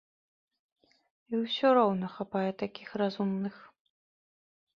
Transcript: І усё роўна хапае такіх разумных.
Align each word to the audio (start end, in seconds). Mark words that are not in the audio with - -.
І 1.31 1.41
усё 1.43 1.67
роўна 1.79 2.09
хапае 2.15 2.49
такіх 2.63 2.89
разумных. 3.03 3.55